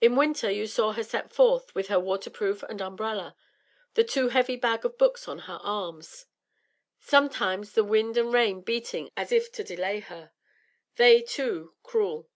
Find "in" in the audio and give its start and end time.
0.00-0.16